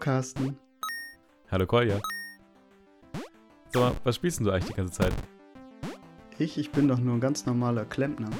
[0.00, 0.58] Carsten.
[1.50, 2.00] Hallo Kolja.
[3.68, 5.12] Sag mal, was spielst denn du eigentlich die ganze Zeit?
[6.38, 8.30] Ich, ich bin doch nur ein ganz normaler Klempner.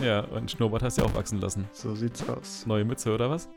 [0.00, 1.68] Ja, und Schnurrbart hast du ja aufwachsen lassen.
[1.72, 2.66] So sieht's aus.
[2.66, 3.50] Neue Mütze oder was?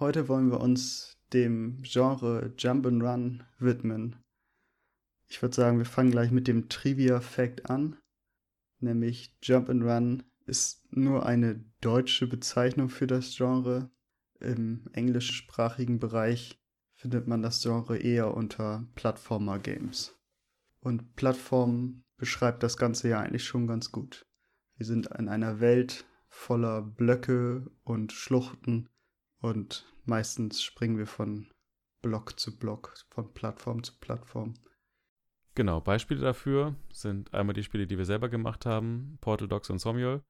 [0.00, 4.16] Heute wollen wir uns dem Genre Jump and Run widmen.
[5.28, 7.96] Ich würde sagen, wir fangen gleich mit dem Trivia-Fact an.
[8.80, 13.90] Nämlich Jump and Run ist nur eine deutsche Bezeichnung für das Genre.
[14.44, 16.60] Im englischsprachigen Bereich
[16.96, 20.14] findet man das Genre eher unter Plattformer-Games.
[20.80, 24.26] Und Plattform beschreibt das Ganze ja eigentlich schon ganz gut.
[24.76, 28.90] Wir sind in einer Welt voller Blöcke und Schluchten
[29.38, 31.50] und meistens springen wir von
[32.02, 34.54] Block zu Block, von Plattform zu Plattform.
[35.54, 39.78] Genau, Beispiele dafür sind einmal die Spiele, die wir selber gemacht haben, Portal Dogs und
[39.78, 40.22] Somuel,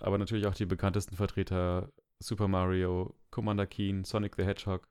[0.00, 1.92] aber natürlich auch die bekanntesten Vertreter
[2.22, 4.86] Super Mario, Commander Keen, Sonic the Hedgehog,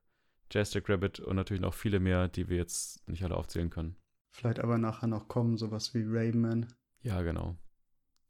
[0.52, 3.96] Jazzjack Rabbit und natürlich noch viele mehr, die wir jetzt nicht alle aufzählen können.
[4.32, 6.68] Vielleicht aber nachher noch kommen, sowas wie Rayman.
[7.02, 7.56] Ja, genau.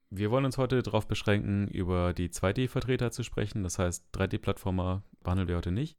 [0.10, 3.64] Wir wollen uns heute darauf beschränken, über die 2D-Vertreter zu sprechen.
[3.64, 5.98] Das heißt, 3D-Plattformer behandeln wir heute nicht.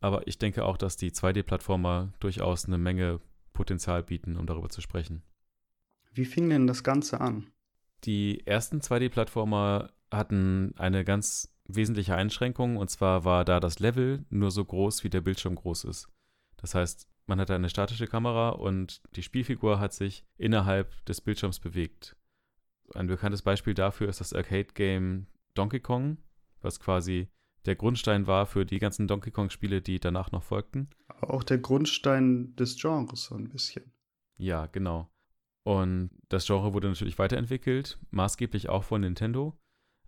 [0.00, 3.20] Aber ich denke auch, dass die 2D-Plattformer durchaus eine Menge
[3.52, 5.22] Potenzial bieten, um darüber zu sprechen.
[6.12, 7.50] Wie fing denn das Ganze an?
[8.04, 14.50] Die ersten 2D-Plattformer hatten eine ganz wesentliche Einschränkung und zwar war da das Level nur
[14.50, 16.08] so groß, wie der Bildschirm groß ist.
[16.56, 21.60] Das heißt, man hatte eine statische Kamera und die Spielfigur hat sich innerhalb des Bildschirms
[21.60, 22.16] bewegt.
[22.94, 26.16] Ein bekanntes Beispiel dafür ist das Arcade-Game Donkey Kong,
[26.62, 27.28] was quasi
[27.66, 30.88] der Grundstein war für die ganzen Donkey Kong-Spiele, die danach noch folgten.
[31.20, 33.92] Auch der Grundstein des Genres so ein bisschen.
[34.38, 35.10] Ja, genau.
[35.64, 39.58] Und das Genre wurde natürlich weiterentwickelt, maßgeblich auch von Nintendo,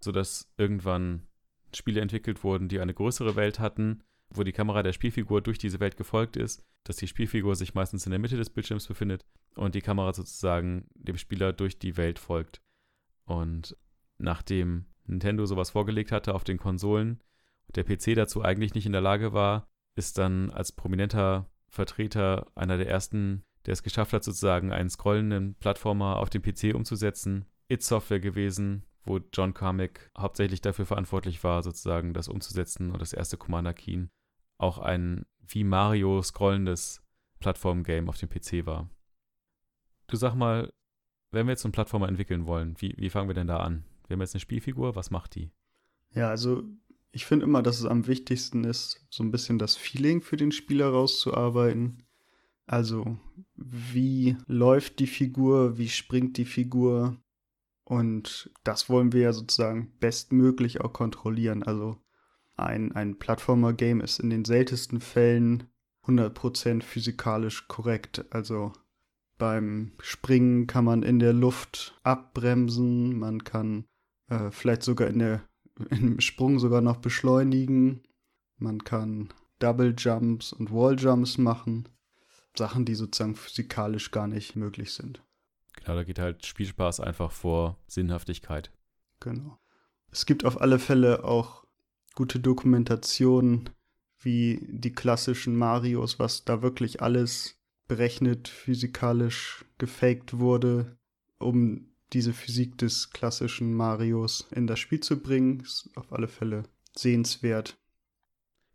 [0.01, 1.27] sodass irgendwann
[1.75, 5.81] Spiele entwickelt wurden, die eine größere Welt hatten, wo die Kamera der Spielfigur durch diese
[5.81, 9.25] Welt gefolgt ist, dass die Spielfigur sich meistens in der Mitte des Bildschirms befindet
[9.57, 12.61] und die Kamera sozusagen dem Spieler durch die Welt folgt.
[13.25, 13.77] Und
[14.19, 17.21] nachdem Nintendo sowas vorgelegt hatte auf den Konsolen
[17.67, 22.47] und der PC dazu eigentlich nicht in der Lage war, ist dann als prominenter Vertreter
[22.55, 27.47] einer der ersten, der es geschafft hat, sozusagen einen scrollenden Plattformer auf dem PC umzusetzen,
[27.69, 33.13] It Software gewesen, wo John Carmack hauptsächlich dafür verantwortlich war, sozusagen das umzusetzen und das
[33.13, 34.11] erste Commander Keen
[34.59, 37.03] auch ein wie Mario scrollendes
[37.41, 38.89] Plattform-Game auf dem PC war.
[40.07, 40.73] Du sag mal,
[41.31, 43.85] wenn wir jetzt einen Plattformer entwickeln wollen, wie, wie fangen wir denn da an?
[44.07, 45.51] Wir haben jetzt eine Spielfigur, was macht die?
[46.13, 46.65] Ja, also
[47.13, 50.53] ich finde immer, dass es am wichtigsten ist, so ein bisschen das Feeling für den
[50.53, 52.05] Spieler rauszuarbeiten.
[52.67, 53.17] Also,
[53.57, 57.17] wie läuft die Figur, wie springt die Figur?
[57.91, 61.65] Und das wollen wir ja sozusagen bestmöglich auch kontrollieren.
[61.65, 61.97] Also,
[62.57, 65.65] ein, ein Plattformer-Game ist in den seltensten Fällen
[66.05, 68.27] 100% physikalisch korrekt.
[68.31, 68.73] Also,
[69.39, 73.87] beim Springen kann man in der Luft abbremsen, man kann
[74.29, 75.43] äh, vielleicht sogar in der,
[75.91, 78.05] im Sprung sogar noch beschleunigen,
[78.57, 81.89] man kann Double Jumps und Wall Jumps machen.
[82.57, 85.25] Sachen, die sozusagen physikalisch gar nicht möglich sind.
[85.81, 88.71] Genau, da geht halt Spielspaß einfach vor Sinnhaftigkeit.
[89.21, 89.59] Genau.
[90.11, 91.65] Es gibt auf alle Fälle auch
[92.15, 93.71] gute Dokumentationen
[94.19, 97.59] wie die klassischen Marios, was da wirklich alles
[97.89, 100.99] berechnet, physikalisch gefaked wurde,
[101.39, 105.61] um diese Physik des klassischen Marios in das Spiel zu bringen.
[105.61, 106.65] Ist auf alle Fälle
[106.95, 107.79] sehenswert.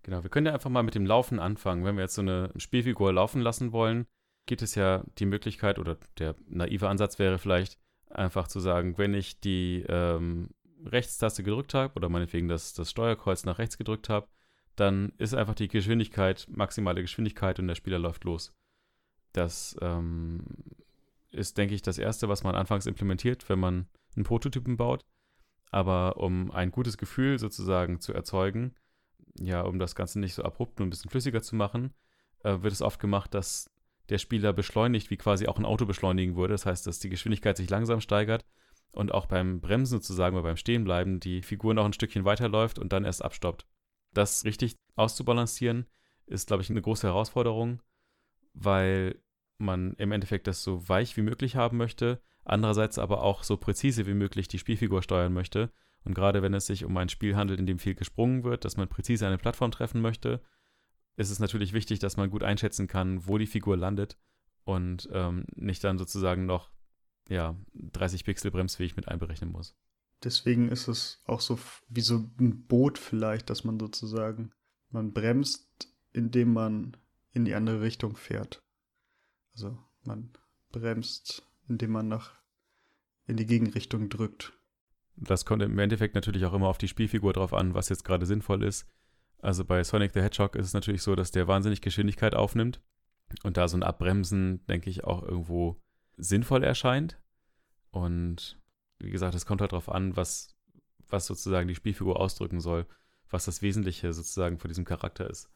[0.03, 1.83] Genau, wir können ja einfach mal mit dem Laufen anfangen.
[1.83, 4.05] Wenn wir jetzt so eine Spielfigur laufen lassen wollen,
[4.45, 7.79] gibt es ja die Möglichkeit, oder der naive Ansatz wäre vielleicht,
[8.09, 10.49] einfach zu sagen, wenn ich die ähm,
[10.85, 14.27] Rechtstaste gedrückt habe oder meinetwegen das, das Steuerkreuz nach rechts gedrückt habe,
[14.75, 18.53] dann ist einfach die Geschwindigkeit, maximale Geschwindigkeit und der Spieler läuft los.
[19.33, 20.43] Das ähm,
[21.31, 25.05] ist, denke ich, das Erste, was man anfangs implementiert, wenn man einen Prototypen baut.
[25.71, 28.75] Aber um ein gutes Gefühl sozusagen zu erzeugen,
[29.37, 31.93] ja, um das Ganze nicht so abrupt und ein bisschen flüssiger zu machen,
[32.43, 33.69] äh, wird es oft gemacht, dass
[34.09, 36.53] der Spieler beschleunigt, wie quasi auch ein Auto beschleunigen würde.
[36.53, 38.45] Das heißt, dass die Geschwindigkeit sich langsam steigert
[38.91, 42.93] und auch beim Bremsen sozusagen oder beim Stehenbleiben die Figur noch ein Stückchen weiterläuft und
[42.93, 43.65] dann erst abstoppt.
[44.13, 45.85] Das richtig auszubalancieren
[46.25, 47.81] ist, glaube ich, eine große Herausforderung,
[48.53, 49.19] weil
[49.57, 54.05] man im Endeffekt das so weich wie möglich haben möchte, andererseits aber auch so präzise
[54.07, 55.71] wie möglich die Spielfigur steuern möchte.
[56.03, 58.77] Und gerade wenn es sich um ein Spiel handelt, in dem viel gesprungen wird, dass
[58.77, 60.41] man präzise eine Plattform treffen möchte,
[61.17, 64.17] ist es natürlich wichtig, dass man gut einschätzen kann, wo die Figur landet
[64.63, 66.71] und ähm, nicht dann sozusagen noch
[67.29, 69.75] ja, 30 Pixel bremsfähig mit einberechnen muss.
[70.23, 74.51] Deswegen ist es auch so wie so ein Boot vielleicht, dass man sozusagen,
[74.89, 76.97] man bremst, indem man
[77.31, 78.63] in die andere Richtung fährt.
[79.53, 80.31] Also man
[80.71, 82.33] bremst, indem man nach
[83.27, 84.53] in die Gegenrichtung drückt.
[85.15, 88.25] Das kommt im Endeffekt natürlich auch immer auf die Spielfigur drauf an, was jetzt gerade
[88.25, 88.85] sinnvoll ist.
[89.45, 92.81] Also bei Sonic the Hedgehog ist es natürlich so, dass der wahnsinnig Geschwindigkeit aufnimmt
[93.43, 95.79] und da so ein Abbremsen, denke ich, auch irgendwo
[96.17, 97.21] sinnvoll erscheint.
[97.91, 98.59] Und
[98.97, 100.57] wie gesagt, es kommt halt darauf an, was,
[101.09, 102.87] was sozusagen die Spielfigur ausdrücken soll,
[103.29, 105.47] was das Wesentliche sozusagen von diesem Charakter ist.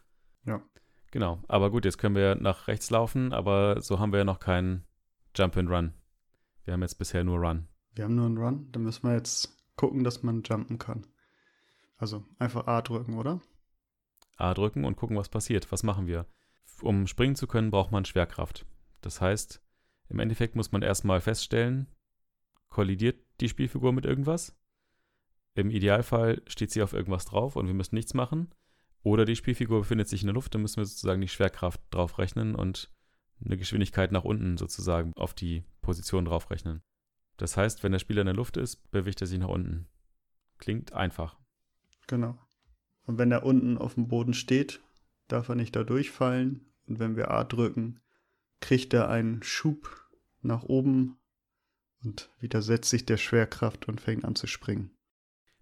[0.46, 0.62] Ja.
[1.10, 1.42] Genau.
[1.48, 4.86] Aber gut, jetzt können wir nach rechts laufen, aber so haben wir ja noch keinen
[5.36, 5.94] Jump and Run.
[6.64, 7.68] Wir haben jetzt bisher nur Run.
[7.96, 11.08] Wir haben nur einen Run, dann müssen wir jetzt gucken, dass man jumpen kann.
[11.98, 13.42] Also einfach A drücken, oder?
[14.40, 15.72] A drücken und gucken, was passiert.
[15.72, 16.26] Was machen wir?
[16.82, 18.66] Um springen zu können, braucht man Schwerkraft.
[19.02, 19.62] Das heißt,
[20.10, 21.88] im Endeffekt muss man erstmal feststellen,
[22.70, 24.56] kollidiert die Spielfigur mit irgendwas?
[25.56, 28.54] Im Idealfall steht sie auf irgendwas drauf und wir müssen nichts machen.
[29.04, 32.56] Oder die Spielfigur befindet sich in der Luft, dann müssen wir sozusagen die Schwerkraft draufrechnen
[32.56, 32.92] und
[33.44, 36.82] eine Geschwindigkeit nach unten sozusagen auf die Position draufrechnen.
[37.38, 39.88] Das heißt, wenn der Spieler in der Luft ist, bewegt er sich nach unten.
[40.58, 41.38] Klingt einfach.
[42.08, 42.38] Genau.
[43.10, 44.82] Und wenn er unten auf dem Boden steht,
[45.28, 46.68] darf er nicht da durchfallen.
[46.86, 48.02] Und wenn wir A drücken,
[48.60, 50.08] kriegt er einen Schub
[50.44, 51.18] nach oben
[52.04, 54.92] und widersetzt sich der Schwerkraft und fängt an zu springen.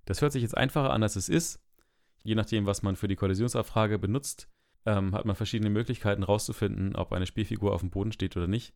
[0.04, 1.62] Das hört sich jetzt einfacher an, als es ist.
[2.22, 4.50] Je nachdem, was man für die Kollisionsabfrage benutzt,
[4.86, 8.74] ähm, hat man verschiedene Möglichkeiten herauszufinden, ob eine Spielfigur auf dem Boden steht oder nicht.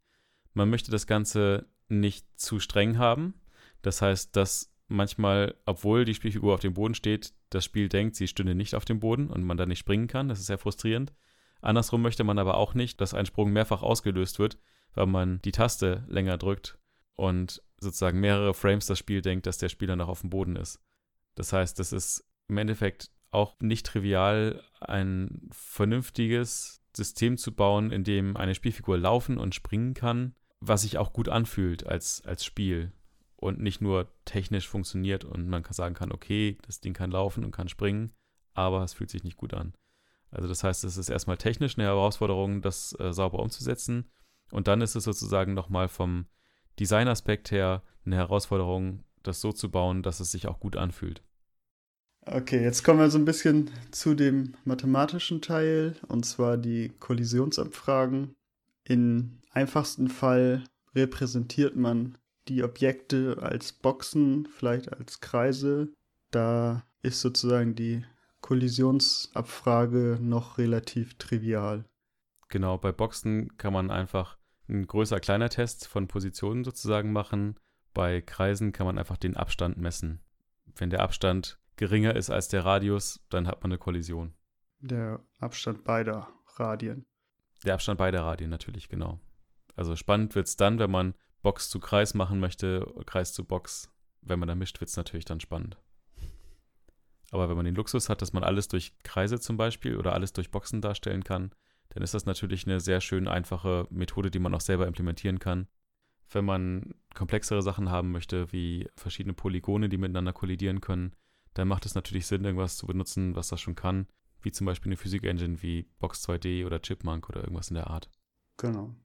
[0.54, 3.34] Man möchte das Ganze nicht zu streng haben.
[3.82, 8.28] Das heißt, dass manchmal, obwohl die Spielfigur auf dem Boden steht, das Spiel denkt, sie
[8.28, 10.30] stünde nicht auf dem Boden und man dann nicht springen kann.
[10.30, 11.14] Das ist sehr frustrierend.
[11.62, 14.58] Andersrum möchte man aber auch nicht, dass ein Sprung mehrfach ausgelöst wird,
[14.94, 16.78] weil man die Taste länger drückt
[17.16, 20.80] und sozusagen mehrere Frames das Spiel denkt, dass der Spieler noch auf dem Boden ist.
[21.36, 28.04] Das heißt, das ist im Endeffekt auch nicht trivial, ein vernünftiges System zu bauen, in
[28.04, 32.92] dem eine Spielfigur laufen und springen kann, was sich auch gut anfühlt als, als Spiel
[33.42, 37.44] und nicht nur technisch funktioniert und man kann sagen kann, okay, das Ding kann laufen
[37.44, 38.14] und kann springen,
[38.54, 39.74] aber es fühlt sich nicht gut an.
[40.30, 44.10] Also das heißt, es ist erstmal technisch eine Herausforderung, das äh, sauber umzusetzen
[44.52, 46.28] und dann ist es sozusagen nochmal vom
[46.80, 51.24] Designaspekt her eine Herausforderung, das so zu bauen, dass es sich auch gut anfühlt.
[52.28, 58.36] Okay, jetzt kommen wir so ein bisschen zu dem mathematischen Teil, und zwar die Kollisionsabfragen.
[58.84, 60.64] Im einfachsten Fall
[60.94, 62.18] repräsentiert man
[62.48, 65.94] die Objekte als Boxen, vielleicht als Kreise.
[66.32, 68.04] Da ist sozusagen die
[68.42, 71.86] Kollisionsabfrage noch relativ trivial.
[72.50, 77.60] Genau, bei Boxen kann man einfach einen größer-kleiner Test von Positionen sozusagen machen.
[77.94, 80.22] Bei Kreisen kann man einfach den Abstand messen.
[80.76, 84.34] Wenn der Abstand geringer ist als der Radius, dann hat man eine Kollision.
[84.80, 87.06] Der Abstand beider Radien.
[87.64, 89.20] Der Abstand beider Radien natürlich, genau.
[89.76, 93.90] Also spannend wird es dann, wenn man Box zu Kreis machen möchte, Kreis zu Box.
[94.22, 95.78] Wenn man da mischt, wird es natürlich dann spannend.
[97.32, 100.34] Aber wenn man den Luxus hat, dass man alles durch Kreise zum Beispiel oder alles
[100.34, 101.52] durch Boxen darstellen kann,
[101.90, 105.68] dann ist das natürlich eine sehr schön einfache Methode, die man auch selber implementieren kann.
[106.30, 111.14] Wenn man komplexere Sachen haben möchte, wie verschiedene Polygone, die miteinander kollidieren können,
[111.54, 114.08] dann macht es natürlich Sinn, irgendwas zu benutzen, was das schon kann,
[114.42, 118.10] wie zum Beispiel eine Physik-Engine wie Box 2D oder Chipmunk oder irgendwas in der Art.
[118.58, 118.96] Genau.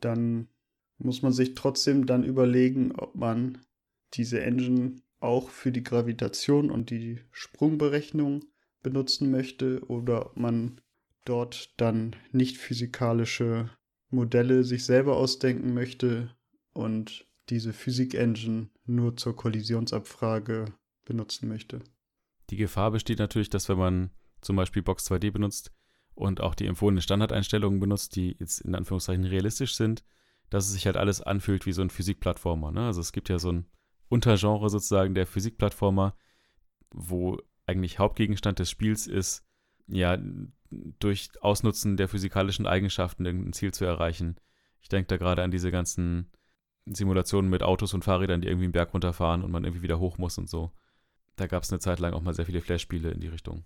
[0.00, 0.48] Dann
[1.02, 3.58] muss man sich trotzdem dann überlegen, ob man
[4.14, 8.44] diese Engine auch für die Gravitation und die Sprungberechnung
[8.82, 10.80] benutzen möchte oder ob man
[11.24, 13.70] dort dann nicht physikalische
[14.10, 16.34] Modelle sich selber ausdenken möchte
[16.72, 20.66] und diese Physik-Engine nur zur Kollisionsabfrage
[21.04, 21.80] benutzen möchte.
[22.50, 25.72] Die Gefahr besteht natürlich, dass wenn man zum Beispiel Box 2D benutzt
[26.14, 30.04] und auch die empfohlenen Standardeinstellungen benutzt, die jetzt in Anführungszeichen realistisch sind,
[30.52, 32.72] dass es sich halt alles anfühlt wie so ein Physikplattformer.
[32.72, 32.84] Ne?
[32.86, 33.66] Also es gibt ja so ein
[34.10, 36.14] Untergenre sozusagen der Physikplattformer,
[36.90, 39.46] wo eigentlich Hauptgegenstand des Spiels ist,
[39.86, 40.18] ja,
[40.98, 44.36] durch Ausnutzen der physikalischen Eigenschaften irgendein Ziel zu erreichen.
[44.82, 46.30] Ich denke da gerade an diese ganzen
[46.84, 50.18] Simulationen mit Autos und Fahrrädern, die irgendwie einen Berg runterfahren und man irgendwie wieder hoch
[50.18, 50.70] muss und so.
[51.36, 53.64] Da gab es eine Zeit lang auch mal sehr viele Flash-Spiele in die Richtung.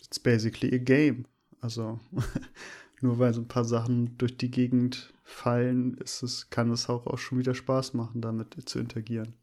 [0.00, 1.26] It's basically a game.
[1.60, 1.98] Also
[3.00, 7.06] nur weil so ein paar Sachen durch die Gegend fallen, ist es, kann es auch,
[7.06, 9.34] auch schon wieder Spaß machen, damit zu interagieren.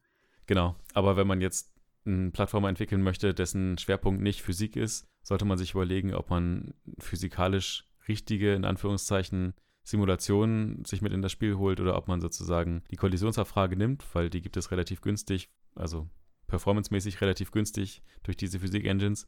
[0.46, 1.74] Genau, aber wenn man jetzt
[2.06, 6.74] einen Plattformer entwickeln möchte, dessen Schwerpunkt nicht Physik ist, sollte man sich überlegen, ob man
[7.00, 9.54] physikalisch richtige, in Anführungszeichen,
[9.84, 14.30] Simulationen sich mit in das Spiel holt oder ob man sozusagen die Kollisionsabfrage nimmt, weil
[14.30, 16.10] die gibt es relativ günstig, also
[16.48, 19.28] performancemäßig relativ günstig durch diese Physik-Engines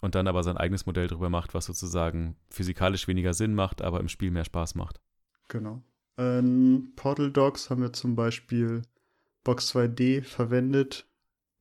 [0.00, 4.00] und dann aber sein eigenes Modell drüber macht, was sozusagen physikalisch weniger Sinn macht, aber
[4.00, 5.00] im Spiel mehr Spaß macht.
[5.48, 5.82] Genau.
[6.16, 8.82] In Portal Dogs haben wir zum Beispiel
[9.42, 11.08] Box 2D verwendet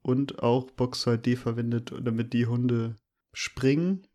[0.02, 2.98] und auch Box 2D verwendet, damit die Hunde
[3.32, 4.08] springen.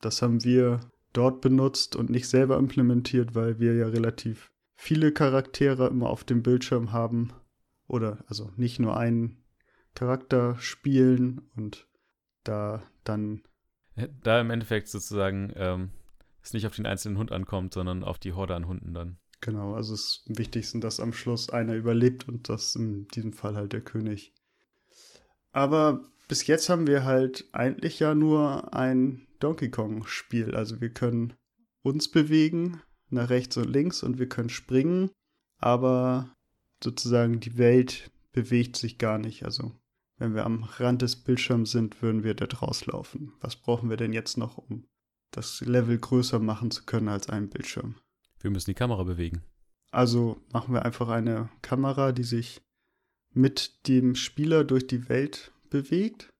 [0.00, 0.80] Das haben wir
[1.12, 6.42] dort benutzt und nicht selber implementiert, weil wir ja relativ viele Charaktere immer auf dem
[6.42, 7.32] Bildschirm haben.
[7.88, 9.42] Oder also nicht nur einen
[9.94, 11.88] Charakter spielen und
[12.44, 13.42] da dann.
[14.22, 15.90] Da im Endeffekt sozusagen ähm,
[16.46, 19.18] es nicht auf den einzelnen Hund ankommt, sondern auf die Horde an Hunden dann.
[19.40, 23.32] Genau, also es ist am wichtigsten, dass am Schluss einer überlebt und das in diesem
[23.32, 24.32] Fall halt der König.
[25.52, 30.54] Aber bis jetzt haben wir halt eigentlich ja nur ein Donkey Kong-Spiel.
[30.54, 31.34] Also wir können
[31.82, 35.10] uns bewegen nach rechts und links und wir können springen,
[35.58, 36.34] aber
[36.82, 39.44] sozusagen die Welt bewegt sich gar nicht.
[39.44, 39.72] Also
[40.18, 43.34] wenn wir am Rand des Bildschirms sind, würden wir da rauslaufen.
[43.40, 44.86] Was brauchen wir denn jetzt noch, um
[45.30, 47.96] das Level größer machen zu können als ein Bildschirm?
[48.40, 49.42] Wir müssen die Kamera bewegen.
[49.90, 52.60] Also machen wir einfach eine Kamera, die sich
[53.32, 56.30] mit dem Spieler durch die Welt bewegt.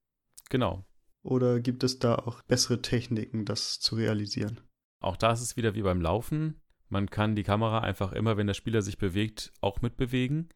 [0.49, 0.85] Genau.
[1.23, 4.61] Oder gibt es da auch bessere Techniken, das zu realisieren?
[5.01, 6.61] Auch da ist es wieder wie beim Laufen.
[6.89, 10.49] Man kann die Kamera einfach immer, wenn der Spieler sich bewegt, auch mitbewegen.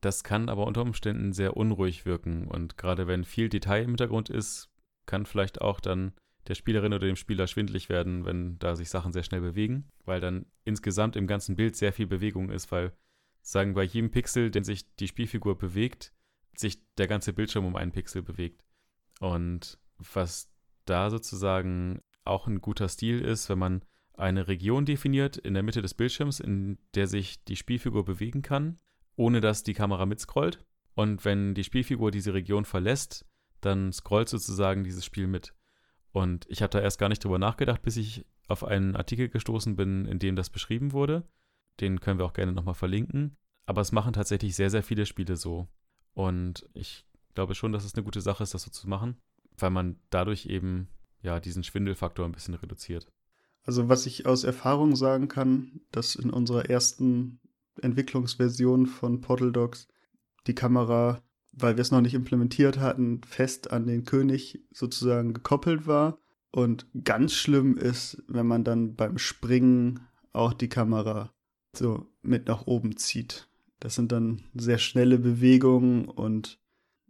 [0.00, 2.48] Das kann aber unter Umständen sehr unruhig wirken.
[2.48, 4.70] Und gerade wenn viel Detail im Hintergrund ist,
[5.06, 6.12] kann vielleicht auch dann
[6.48, 10.20] der Spielerin oder dem Spieler schwindlig werden, wenn da sich Sachen sehr schnell bewegen, weil
[10.20, 12.92] dann insgesamt im ganzen Bild sehr viel Bewegung ist, weil
[13.42, 16.12] sagen bei jedem Pixel, den sich die Spielfigur bewegt,
[16.56, 18.64] sich der ganze Bildschirm um einen Pixel bewegt.
[19.20, 20.50] Und was
[20.84, 23.84] da sozusagen auch ein guter Stil ist, wenn man
[24.14, 28.78] eine Region definiert in der Mitte des Bildschirms, in der sich die Spielfigur bewegen kann,
[29.16, 30.64] ohne dass die Kamera mitscrollt.
[30.94, 33.26] Und wenn die Spielfigur diese Region verlässt,
[33.60, 35.54] dann scrollt sozusagen dieses Spiel mit.
[36.16, 39.76] Und ich habe da erst gar nicht drüber nachgedacht, bis ich auf einen Artikel gestoßen
[39.76, 41.28] bin, in dem das beschrieben wurde.
[41.78, 43.36] Den können wir auch gerne nochmal verlinken.
[43.66, 45.68] Aber es machen tatsächlich sehr, sehr viele Spiele so.
[46.14, 47.04] Und ich
[47.34, 49.18] glaube schon, dass es eine gute Sache ist, das so zu machen,
[49.58, 50.88] weil man dadurch eben
[51.20, 53.12] ja diesen Schwindelfaktor ein bisschen reduziert.
[53.64, 57.40] Also was ich aus Erfahrung sagen kann, dass in unserer ersten
[57.82, 59.86] Entwicklungsversion von Portal Dogs
[60.46, 61.20] die Kamera
[61.56, 66.18] weil wir es noch nicht implementiert hatten, fest an den König sozusagen gekoppelt war.
[66.50, 70.00] Und ganz schlimm ist, wenn man dann beim Springen
[70.32, 71.32] auch die Kamera
[71.74, 73.48] so mit nach oben zieht.
[73.80, 76.60] Das sind dann sehr schnelle Bewegungen und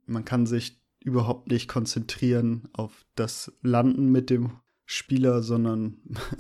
[0.07, 4.53] man kann sich überhaupt nicht konzentrieren auf das Landen mit dem
[4.85, 5.99] Spieler, sondern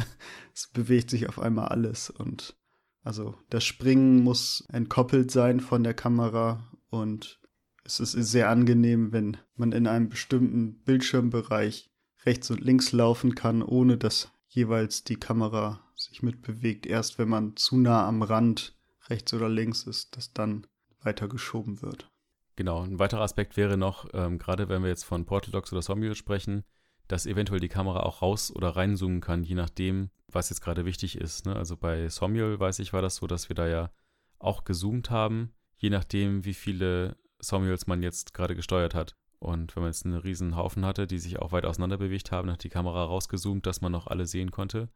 [0.55, 2.57] es bewegt sich auf einmal alles und
[3.03, 7.41] also das Springen muss entkoppelt sein von der Kamera und
[7.87, 11.91] es ist sehr angenehm, wenn man in einem bestimmten Bildschirmbereich
[12.25, 16.87] rechts und links laufen kann, ohne dass jeweils die Kamera sich mitbewegt.
[16.87, 18.77] Erst wenn man zu nah am Rand
[19.09, 20.67] rechts oder links ist, dass dann
[21.01, 22.11] weitergeschoben wird.
[22.57, 25.83] Genau, ein weiterer Aspekt wäre noch, ähm, gerade wenn wir jetzt von Portal Docs oder
[25.83, 26.65] Somniel sprechen,
[27.07, 31.19] dass eventuell die Kamera auch raus- oder reinzoomen kann, je nachdem, was jetzt gerade wichtig
[31.19, 31.47] ist.
[31.47, 31.55] Ne?
[31.55, 33.91] Also bei Somniel, weiß ich, war das so, dass wir da ja
[34.39, 39.17] auch gezoomt haben, je nachdem, wie viele Samuels man jetzt gerade gesteuert hat.
[39.39, 42.51] Und wenn man jetzt einen riesen Haufen hatte, die sich auch weit auseinander bewegt haben,
[42.51, 44.89] hat die Kamera rausgezoomt, dass man noch alle sehen konnte.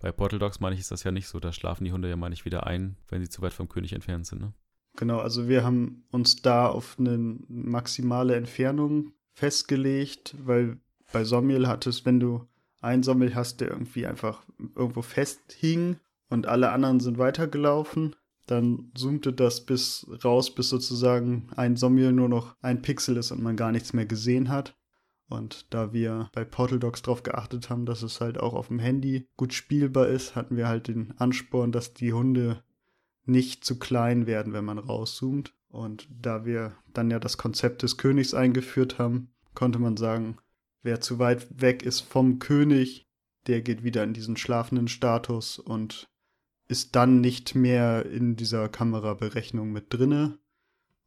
[0.00, 1.38] Bei Portal Dogs meine ich, ist das ja nicht so.
[1.38, 3.92] Da schlafen die Hunde ja meine ich wieder ein, wenn sie zu weit vom König
[3.92, 4.40] entfernt sind.
[4.40, 4.52] Ne?
[4.96, 10.78] Genau, also wir haben uns da auf eine maximale Entfernung festgelegt, weil
[11.12, 12.46] bei Sommiel hattest, wenn du
[12.80, 14.44] einen Sommel hast, der irgendwie einfach
[14.76, 15.96] irgendwo festhing
[16.28, 18.14] und alle anderen sind weitergelaufen,
[18.46, 23.42] dann zoomte das bis raus, bis sozusagen ein Sommel nur noch ein Pixel ist und
[23.42, 24.76] man gar nichts mehr gesehen hat.
[25.28, 28.78] Und da wir bei Portal Dogs darauf geachtet haben, dass es halt auch auf dem
[28.78, 32.62] Handy gut spielbar ist, hatten wir halt den Ansporn, dass die Hunde
[33.24, 35.54] nicht zu klein werden, wenn man rauszoomt.
[35.68, 40.36] Und da wir dann ja das Konzept des Königs eingeführt haben, konnte man sagen,
[40.82, 43.08] wer zu weit weg ist vom König,
[43.46, 46.08] der geht wieder in diesen schlafenden Status und
[46.68, 50.38] ist dann nicht mehr in dieser Kameraberechnung mit drinne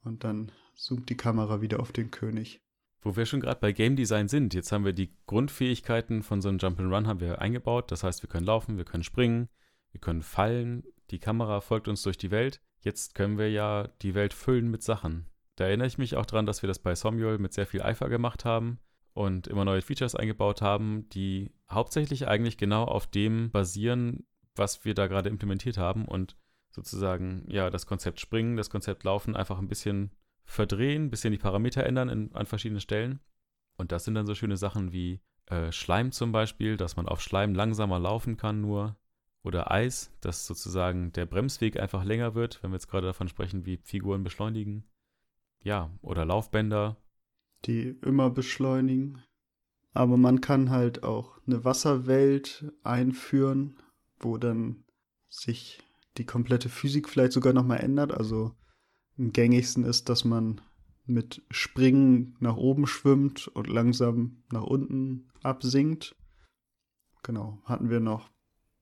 [0.03, 2.61] und dann zoomt die Kamera wieder auf den König.
[3.01, 6.49] Wo wir schon gerade bei Game Design sind, jetzt haben wir die Grundfähigkeiten von so
[6.49, 7.91] einem Jump'n'Run haben wir eingebaut.
[7.91, 9.49] Das heißt, wir können laufen, wir können springen,
[9.91, 12.61] wir können fallen, die Kamera folgt uns durch die Welt.
[12.81, 15.27] Jetzt können wir ja die Welt füllen mit Sachen.
[15.55, 18.09] Da erinnere ich mich auch daran, dass wir das bei Somuel mit sehr viel Eifer
[18.09, 18.79] gemacht haben
[19.13, 24.25] und immer neue Features eingebaut haben, die hauptsächlich eigentlich genau auf dem basieren,
[24.57, 26.35] was wir da gerade implementiert haben und
[26.71, 30.11] sozusagen, ja, das Konzept Springen, das Konzept Laufen einfach ein bisschen
[30.43, 33.19] verdrehen, ein bisschen die Parameter ändern in, an verschiedenen Stellen.
[33.77, 37.21] Und das sind dann so schöne Sachen wie äh, Schleim zum Beispiel, dass man auf
[37.21, 38.95] Schleim langsamer laufen kann nur.
[39.43, 43.65] Oder Eis, dass sozusagen der Bremsweg einfach länger wird, wenn wir jetzt gerade davon sprechen,
[43.65, 44.83] wie Figuren beschleunigen.
[45.63, 46.97] Ja, oder Laufbänder.
[47.65, 49.23] Die immer beschleunigen.
[49.93, 53.77] Aber man kann halt auch eine Wasserwelt einführen,
[54.19, 54.83] wo dann
[55.29, 55.79] sich
[56.17, 58.11] die komplette Physik vielleicht sogar nochmal ändert.
[58.11, 58.55] Also
[59.17, 60.61] am gängigsten ist, dass man
[61.05, 66.15] mit Springen nach oben schwimmt und langsam nach unten absinkt.
[67.23, 68.29] Genau, hatten wir noch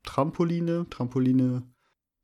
[0.04, 0.88] Trampoline.
[0.90, 1.64] Trampoline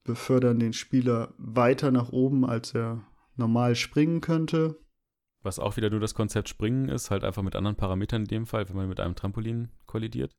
[0.04, 4.80] befördern den Spieler weiter nach oben, als er normal springen könnte.
[5.44, 8.46] Was auch wieder nur das Konzept Springen ist, halt einfach mit anderen Parametern in dem
[8.46, 10.36] Fall, wenn man mit einem Trampolin kollidiert.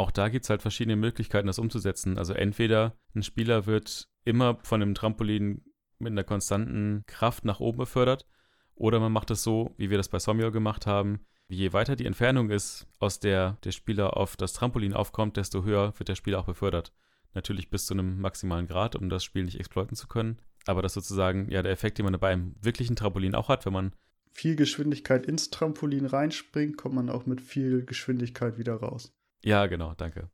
[0.00, 2.16] Auch da gibt es halt verschiedene Möglichkeiten, das umzusetzen.
[2.16, 5.62] Also entweder ein Spieler wird immer von einem Trampolin
[5.98, 8.26] mit einer konstanten Kraft nach oben befördert,
[8.74, 11.20] oder man macht es so, wie wir das bei Somiel gemacht haben.
[11.48, 15.92] Je weiter die Entfernung ist, aus der der Spieler auf das Trampolin aufkommt, desto höher
[15.98, 16.94] wird der Spieler auch befördert.
[17.34, 20.40] Natürlich bis zu einem maximalen Grad, um das Spiel nicht exploiten zu können.
[20.64, 23.74] Aber das sozusagen, ja, der Effekt, den man bei einem wirklichen Trampolin auch hat, wenn
[23.74, 23.92] man
[24.32, 29.12] viel Geschwindigkeit ins Trampolin reinspringt, kommt man auch mit viel Geschwindigkeit wieder raus.
[29.42, 30.30] Ja, genau, danke.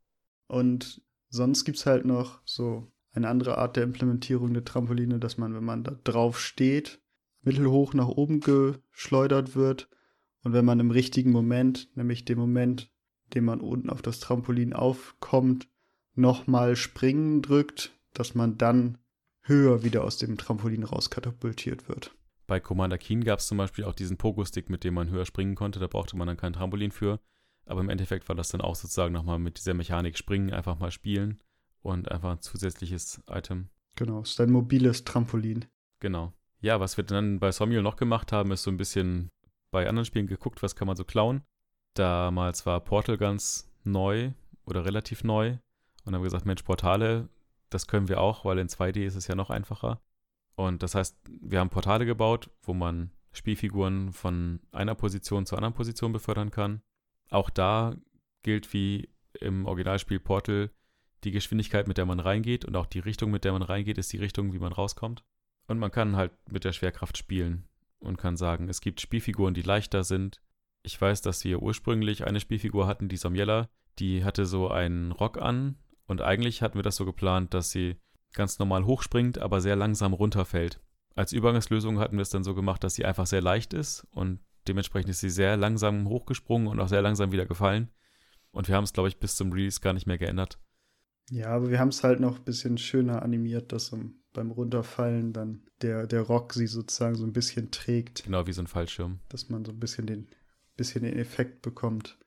[0.49, 5.39] Und sonst gibt es halt noch so eine andere Art der Implementierung der Trampoline, dass
[5.39, 7.01] man, wenn man da drauf steht,
[7.43, 9.89] mittelhoch nach oben geschleudert wird.
[10.43, 12.93] Und wenn man im richtigen Moment, nämlich dem Moment,
[13.35, 15.69] dem man unten auf das Trampolin aufkommt,
[16.15, 18.99] nochmal springen drückt, dass man dann
[19.43, 22.15] höher wieder aus dem Trampolin rauskatapultiert wird.
[22.47, 25.57] Bei Commander Keen gab es zum Beispiel auch diesen Pogo-Stick, mit dem man höher springen
[25.57, 25.81] konnte.
[25.81, 27.21] Da brauchte man dann kein Trampolin für.
[27.67, 30.91] Aber im Endeffekt war das dann auch sozusagen nochmal mit dieser Mechanik springen, einfach mal
[30.91, 31.41] spielen
[31.83, 33.69] und einfach ein zusätzliches Item.
[33.97, 35.65] Genau, ist ein mobiles Trampolin.
[36.00, 36.33] Genau.
[36.61, 39.31] Ja, was wir dann bei Somiel noch gemacht haben, ist so ein bisschen
[39.71, 41.43] bei anderen Spielen geguckt, was kann man so klauen.
[41.95, 44.33] Damals war Portal ganz neu
[44.65, 45.59] oder relativ neu
[46.05, 47.29] und haben gesagt, Mensch, Portale,
[47.71, 50.00] das können wir auch, weil in 2D ist es ja noch einfacher.
[50.55, 55.75] Und das heißt, wir haben Portale gebaut, wo man Spielfiguren von einer Position zur anderen
[55.75, 56.81] Position befördern kann.
[57.30, 57.97] Auch da
[58.43, 59.08] gilt wie
[59.41, 60.71] im Originalspiel Portal
[61.25, 64.12] die Geschwindigkeit, mit der man reingeht und auch die Richtung, mit der man reingeht, ist
[64.12, 65.25] die Richtung, wie man rauskommt.
[65.67, 67.65] Und man kann halt mit der Schwerkraft spielen
[67.99, 70.41] und kann sagen, es gibt Spielfiguren, die leichter sind.
[70.82, 75.41] Ich weiß, dass wir ursprünglich eine Spielfigur hatten, die Somiella, die hatte so einen Rock
[75.41, 77.97] an und eigentlich hatten wir das so geplant, dass sie
[78.34, 80.80] ganz normal hochspringt, aber sehr langsam runterfällt.
[81.17, 84.41] Als Übergangslösung hatten wir es dann so gemacht, dass sie einfach sehr leicht ist und
[84.69, 87.91] dementsprechend ist sie sehr langsam hochgesprungen und auch sehr langsam wieder gefallen.
[88.50, 90.59] Und wir haben es, glaube ich, bis zum Release gar nicht mehr geändert.
[91.31, 93.93] Ja, aber wir haben es halt noch ein bisschen schöner animiert, dass
[94.33, 98.25] beim Runterfallen dann der, der Rock sie sozusagen so ein bisschen trägt.
[98.25, 99.21] Genau, wie so ein Fallschirm.
[99.29, 100.29] Dass man so ein bisschen den,
[100.76, 102.19] bisschen den Effekt bekommt.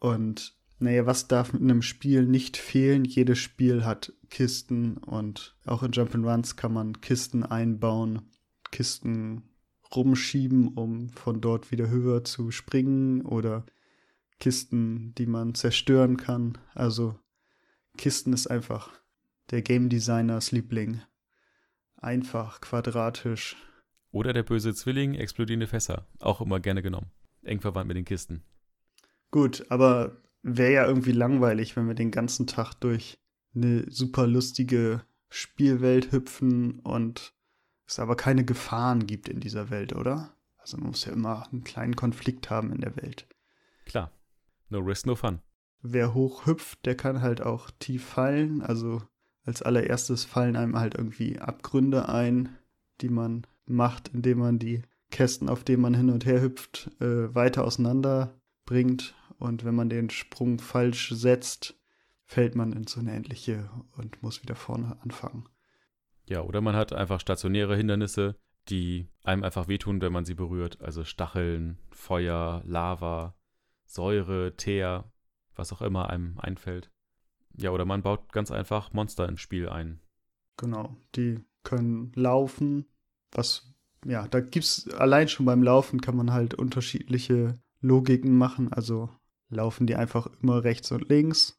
[0.00, 3.04] Und naja, was darf in einem Spiel nicht fehlen?
[3.04, 8.30] Jedes Spiel hat Kisten und auch in Jump'n'Runs kann man Kisten einbauen,
[8.70, 9.47] Kisten
[9.94, 13.64] rumschieben, um von dort wieder höher zu springen oder
[14.38, 16.58] Kisten, die man zerstören kann.
[16.74, 17.18] Also
[17.96, 18.90] Kisten ist einfach
[19.50, 21.00] der Game Designers Liebling.
[21.96, 23.56] Einfach, quadratisch.
[24.12, 26.06] Oder der böse Zwilling, explodierende Fässer.
[26.20, 27.10] Auch immer gerne genommen.
[27.42, 28.42] Eng verwandt mit den Kisten.
[29.30, 33.18] Gut, aber wäre ja irgendwie langweilig, wenn wir den ganzen Tag durch
[33.54, 37.34] eine super lustige Spielwelt hüpfen und
[37.88, 40.34] es aber keine Gefahren gibt in dieser Welt, oder?
[40.58, 43.26] Also man muss ja immer einen kleinen Konflikt haben in der Welt.
[43.86, 44.10] Klar.
[44.68, 45.40] No risk, no fun.
[45.80, 48.60] Wer hoch hüpft, der kann halt auch tief fallen.
[48.60, 49.02] Also
[49.44, 52.50] als allererstes fallen einem halt irgendwie Abgründe ein,
[53.00, 57.34] die man macht, indem man die Kästen, auf denen man hin und her hüpft, äh,
[57.34, 58.34] weiter auseinander
[58.66, 59.14] bringt.
[59.38, 61.78] Und wenn man den Sprung falsch setzt,
[62.24, 65.48] fällt man ins Unendliche und muss wieder vorne anfangen.
[66.28, 68.36] Ja, oder man hat einfach stationäre Hindernisse,
[68.68, 70.80] die einem einfach wehtun, wenn man sie berührt.
[70.82, 73.34] Also Stacheln, Feuer, Lava,
[73.86, 75.10] Säure, Teer,
[75.54, 76.90] was auch immer einem einfällt.
[77.56, 80.00] Ja, oder man baut ganz einfach Monster ins Spiel ein.
[80.58, 82.86] Genau, die können laufen,
[83.32, 88.70] was, ja, da gibt es allein schon beim Laufen kann man halt unterschiedliche Logiken machen.
[88.72, 89.08] Also
[89.48, 91.57] laufen die einfach immer rechts und links,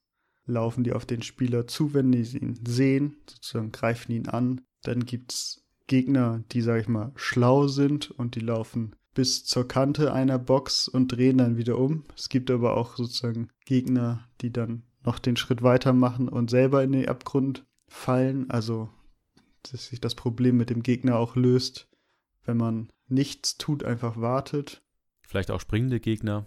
[0.50, 4.62] laufen die auf den Spieler zu, wenn die ihn sehen, sozusagen greifen ihn an.
[4.84, 9.68] Dann gibt es Gegner, die, sag ich mal, schlau sind und die laufen bis zur
[9.68, 12.04] Kante einer Box und drehen dann wieder um.
[12.16, 16.84] Es gibt aber auch sozusagen Gegner, die dann noch den Schritt weiter machen und selber
[16.84, 18.50] in den Abgrund fallen.
[18.50, 18.90] Also,
[19.64, 21.90] dass sich das Problem mit dem Gegner auch löst,
[22.46, 24.82] wenn man nichts tut, einfach wartet.
[25.22, 26.46] Vielleicht auch springende Gegner.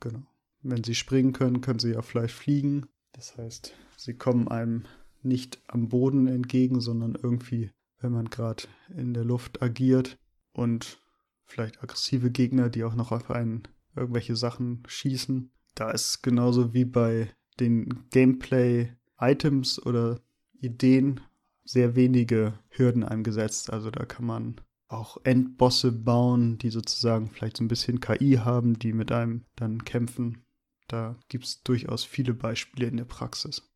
[0.00, 0.26] Genau.
[0.62, 2.86] Wenn sie springen können, können sie ja vielleicht fliegen.
[3.14, 4.84] Das heißt, sie kommen einem
[5.22, 10.18] nicht am Boden entgegen, sondern irgendwie, wenn man gerade in der Luft agiert
[10.52, 11.00] und
[11.44, 13.62] vielleicht aggressive Gegner, die auch noch auf einen
[13.96, 15.50] irgendwelche Sachen schießen.
[15.74, 20.20] Da ist genauso wie bei den Gameplay-Items oder
[20.60, 21.20] Ideen
[21.64, 23.72] sehr wenige Hürden eingesetzt.
[23.72, 28.78] Also da kann man auch Endbosse bauen, die sozusagen vielleicht so ein bisschen KI haben,
[28.78, 30.43] die mit einem dann kämpfen.
[30.88, 33.70] Da gibt es durchaus viele Beispiele in der Praxis.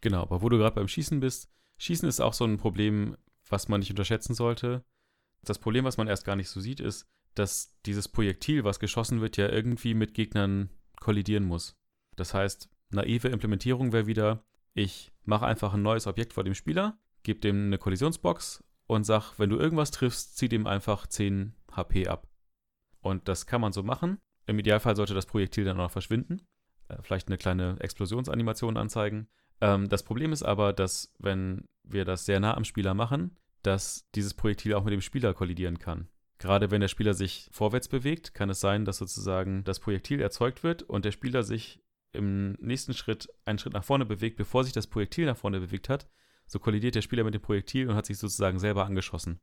[0.00, 3.16] Genau, aber wo du gerade beim Schießen bist, Schießen ist auch so ein Problem,
[3.48, 4.84] was man nicht unterschätzen sollte.
[5.42, 9.20] Das Problem, was man erst gar nicht so sieht, ist, dass dieses Projektil, was geschossen
[9.20, 11.76] wird, ja irgendwie mit Gegnern kollidieren muss.
[12.16, 16.98] Das heißt, naive Implementierung wäre wieder, ich mache einfach ein neues Objekt vor dem Spieler,
[17.22, 22.08] gebe dem eine Kollisionsbox und sage, wenn du irgendwas triffst, zieh dem einfach 10 HP
[22.08, 22.28] ab.
[23.00, 24.18] Und das kann man so machen.
[24.46, 26.42] Im Idealfall sollte das Projektil dann auch verschwinden.
[26.88, 29.28] Äh, vielleicht eine kleine Explosionsanimation anzeigen.
[29.60, 34.08] Ähm, das Problem ist aber, dass wenn wir das sehr nah am Spieler machen, dass
[34.14, 36.08] dieses Projektil auch mit dem Spieler kollidieren kann.
[36.38, 40.62] Gerade wenn der Spieler sich vorwärts bewegt, kann es sein, dass sozusagen das Projektil erzeugt
[40.62, 41.80] wird und der Spieler sich
[42.12, 45.88] im nächsten Schritt einen Schritt nach vorne bewegt, bevor sich das Projektil nach vorne bewegt
[45.88, 46.06] hat.
[46.46, 49.40] So kollidiert der Spieler mit dem Projektil und hat sich sozusagen selber angeschossen.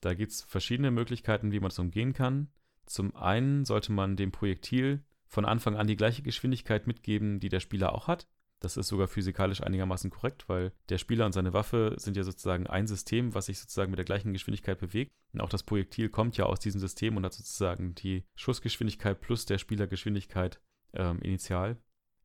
[0.00, 2.48] Da gibt es verschiedene Möglichkeiten, wie man das umgehen kann.
[2.86, 7.60] Zum einen sollte man dem Projektil von Anfang an die gleiche Geschwindigkeit mitgeben, die der
[7.60, 8.28] Spieler auch hat.
[8.60, 12.66] Das ist sogar physikalisch einigermaßen korrekt, weil der Spieler und seine Waffe sind ja sozusagen
[12.66, 15.12] ein System, was sich sozusagen mit der gleichen Geschwindigkeit bewegt.
[15.32, 19.44] Und auch das Projektil kommt ja aus diesem System und hat sozusagen die Schussgeschwindigkeit plus
[19.44, 20.60] der Spielergeschwindigkeit
[20.94, 21.76] ähm, initial.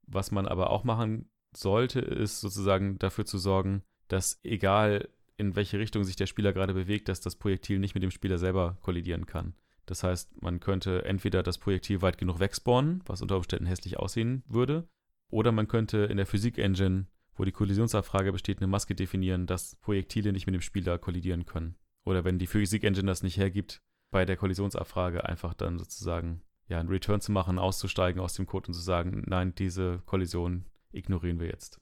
[0.04, 5.80] Was man aber auch machen sollte, ist sozusagen dafür zu sorgen, dass egal in welche
[5.80, 9.26] Richtung sich der Spieler gerade bewegt, dass das Projektil nicht mit dem Spieler selber kollidieren
[9.26, 9.56] kann.
[9.90, 14.44] Das heißt, man könnte entweder das Projektil weit genug wegspawnen, was unter Umständen hässlich aussehen
[14.48, 14.88] würde,
[15.32, 20.32] oder man könnte in der Physik-Engine, wo die Kollisionsabfrage besteht, eine Maske definieren, dass Projektile
[20.32, 21.76] nicht mit dem Spieler kollidieren können.
[22.06, 26.90] Oder wenn die Physik-Engine das nicht hergibt, bei der Kollisionsabfrage einfach dann sozusagen ja, einen
[26.90, 31.48] Return zu machen, auszusteigen aus dem Code und zu sagen, nein, diese Kollision ignorieren wir
[31.48, 31.80] jetzt.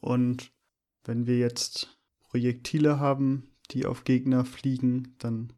[0.00, 0.52] Und
[1.04, 5.52] wenn wir jetzt Projektile haben, die auf Gegner fliegen, dann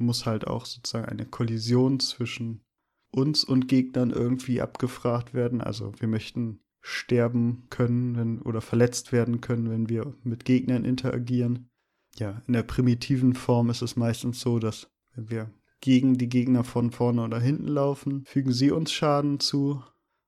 [0.00, 2.62] muss halt auch sozusagen eine Kollision zwischen
[3.10, 5.60] uns und Gegnern irgendwie abgefragt werden.
[5.60, 11.70] Also wir möchten sterben können wenn, oder verletzt werden können, wenn wir mit Gegnern interagieren.
[12.16, 16.64] Ja, in der primitiven Form ist es meistens so, dass wenn wir gegen die Gegner
[16.64, 19.82] von vorne oder hinten laufen, fügen sie uns Schaden zu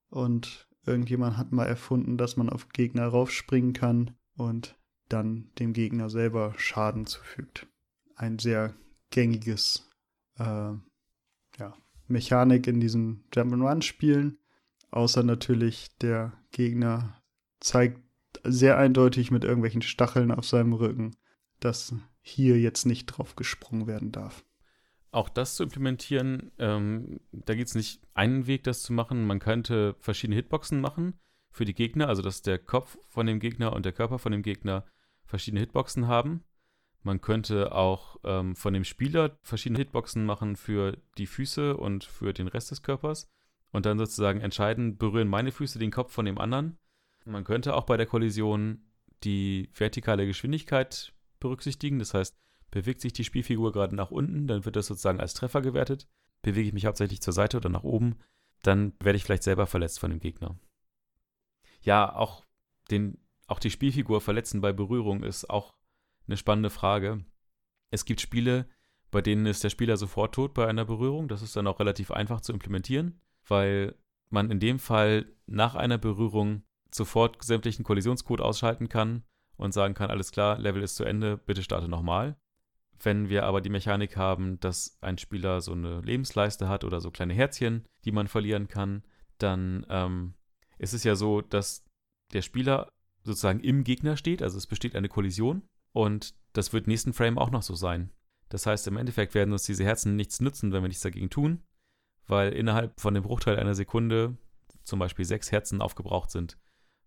[0.09, 4.77] und irgendjemand hat mal erfunden, dass man auf Gegner raufspringen kann und
[5.09, 7.67] dann dem Gegner selber Schaden zufügt.
[8.17, 8.75] Ein sehr
[9.13, 9.89] gängiges
[10.39, 10.73] äh,
[11.59, 11.77] ja,
[12.09, 14.39] Mechanik in diesen Jump'n'Run-Spielen.
[14.91, 17.23] Außer natürlich der Gegner
[17.61, 18.01] zeigt
[18.45, 21.17] sehr eindeutig mit irgendwelchen Stacheln auf seinem Rücken,
[21.61, 24.45] dass hier jetzt nicht drauf gesprungen werden darf.
[25.11, 29.27] Auch das zu implementieren, ähm, da gibt es nicht einen Weg, das zu machen.
[29.27, 31.15] Man könnte verschiedene Hitboxen machen
[31.51, 34.43] für die Gegner, also dass der Kopf von dem Gegner und der Körper von dem
[34.43, 34.87] Gegner
[35.25, 36.45] verschiedene Hitboxen haben.
[37.03, 42.33] Man könnte auch ähm, von dem Spieler verschiedene Hitboxen machen für die Füße und für
[42.33, 43.29] den Rest des Körpers
[43.73, 46.79] und dann sozusagen entscheiden, berühren meine Füße den Kopf von dem anderen.
[47.25, 48.83] Man könnte auch bei der Kollision
[49.25, 51.99] die vertikale Geschwindigkeit berücksichtigen.
[51.99, 52.37] Das heißt,
[52.71, 56.09] bewegt sich die Spielfigur gerade nach unten, dann wird das sozusagen als Treffer gewertet.
[56.43, 58.17] Bewege ich mich hauptsächlich zur Seite oder nach oben,
[58.63, 60.59] dann werde ich vielleicht selber verletzt von dem Gegner.
[61.83, 62.45] Ja, auch,
[62.91, 65.75] den, auch die Spielfigur verletzen bei Berührung ist auch
[66.27, 67.25] eine spannende Frage.
[67.91, 68.69] Es gibt Spiele,
[69.11, 71.29] bei denen ist der Spieler sofort tot bei einer Berührung.
[71.29, 73.95] Das ist dann auch relativ einfach zu implementieren weil
[74.31, 79.25] man in dem Fall nach einer Berührung sofort sämtlichen Kollisionscode ausschalten kann
[79.57, 82.37] und sagen kann, alles klar, Level ist zu Ende, bitte starte nochmal.
[83.03, 87.11] Wenn wir aber die Mechanik haben, dass ein Spieler so eine Lebensleiste hat oder so
[87.11, 89.03] kleine Herzchen, die man verlieren kann,
[89.39, 90.35] dann ähm,
[90.79, 91.85] ist es ja so, dass
[92.33, 92.93] der Spieler
[93.25, 97.51] sozusagen im Gegner steht, also es besteht eine Kollision und das wird nächsten Frame auch
[97.51, 98.11] noch so sein.
[98.49, 101.63] Das heißt, im Endeffekt werden uns diese Herzen nichts nützen, wenn wir nichts dagegen tun,
[102.27, 104.37] weil innerhalb von dem Bruchteil einer Sekunde
[104.85, 106.59] zum Beispiel sechs Herzen aufgebraucht sind,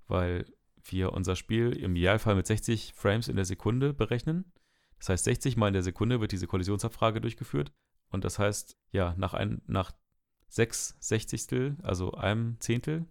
[0.08, 0.46] weil
[0.84, 4.52] wir unser Spiel im Idealfall mit 60 Frames in der Sekunde berechnen.
[5.00, 7.72] Das heißt, 60 Mal in der Sekunde wird diese Kollisionsabfrage durchgeführt.
[8.10, 9.92] Und das heißt, ja, nach, ein, nach
[10.48, 13.06] sechs Sechzigstel, also einem Zehntel,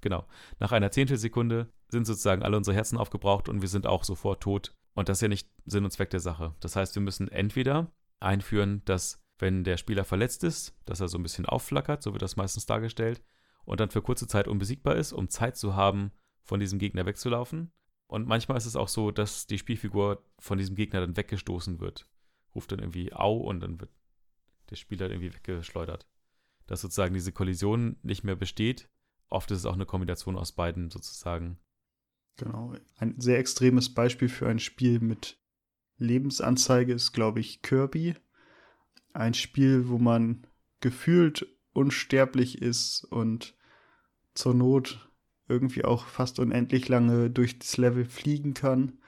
[0.00, 0.26] genau,
[0.58, 4.74] nach einer Zehntelsekunde sind sozusagen alle unsere Herzen aufgebraucht und wir sind auch sofort tot.
[4.94, 6.54] Und das ist ja nicht Sinn und Zweck der Sache.
[6.60, 11.18] Das heißt, wir müssen entweder einführen, dass wenn der Spieler verletzt ist, dass er so
[11.18, 13.22] ein bisschen aufflackert, so wird das meistens dargestellt,
[13.64, 17.72] und dann für kurze Zeit unbesiegbar ist, um Zeit zu haben, von diesem Gegner wegzulaufen.
[18.06, 22.06] Und manchmal ist es auch so, dass die Spielfigur von diesem Gegner dann weggestoßen wird.
[22.54, 23.90] Ruft dann irgendwie Au und dann wird
[24.70, 26.06] der Spieler irgendwie weggeschleudert.
[26.66, 28.88] Dass sozusagen diese Kollision nicht mehr besteht.
[29.30, 31.58] Oft ist es auch eine Kombination aus beiden sozusagen.
[32.36, 32.74] Genau.
[32.98, 35.38] Ein sehr extremes Beispiel für ein Spiel mit
[35.98, 38.16] Lebensanzeige ist, glaube ich, Kirby.
[39.12, 40.46] Ein Spiel, wo man
[40.80, 43.56] gefühlt unsterblich ist und
[44.34, 45.08] zur Not
[45.48, 48.98] irgendwie auch fast unendlich lange durch das Level fliegen kann.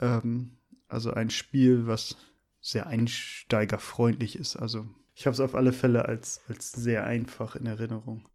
[0.00, 2.16] Ähm, also ein Spiel, was
[2.60, 4.56] sehr einsteigerfreundlich ist.
[4.56, 8.28] Also ich habe es auf alle Fälle als, als sehr einfach in Erinnerung.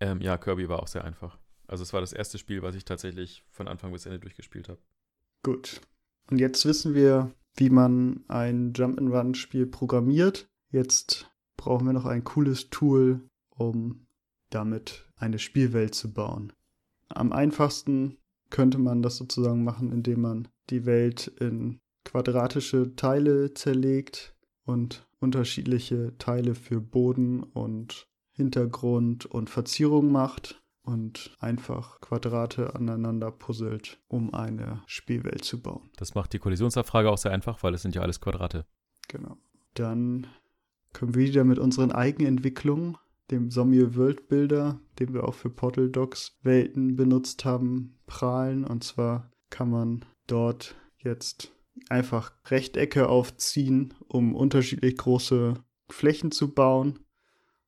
[0.00, 1.38] Ähm, ja, Kirby war auch sehr einfach.
[1.72, 4.78] Also es war das erste Spiel, was ich tatsächlich von Anfang bis Ende durchgespielt habe.
[5.42, 5.80] Gut.
[6.30, 10.50] Und jetzt wissen wir, wie man ein Jump-and-Run-Spiel programmiert.
[10.70, 14.06] Jetzt brauchen wir noch ein cooles Tool, um
[14.50, 16.52] damit eine Spielwelt zu bauen.
[17.08, 18.18] Am einfachsten
[18.50, 26.12] könnte man das sozusagen machen, indem man die Welt in quadratische Teile zerlegt und unterschiedliche
[26.18, 34.82] Teile für Boden und Hintergrund und Verzierung macht und einfach Quadrate aneinander puzzelt, um eine
[34.86, 35.90] Spielwelt zu bauen.
[35.96, 38.66] Das macht die Kollisionsabfrage auch sehr einfach, weil es sind ja alles Quadrate.
[39.08, 39.36] Genau.
[39.74, 40.26] Dann
[40.92, 42.98] können wir wieder mit unseren Eigenentwicklungen,
[43.30, 48.64] dem Sommier World Builder, den wir auch für Portal Docs Welten benutzt haben, prahlen.
[48.64, 51.52] Und zwar kann man dort jetzt
[51.88, 55.54] einfach Rechtecke aufziehen, um unterschiedlich große
[55.88, 56.98] Flächen zu bauen